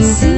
[0.00, 0.37] Sim.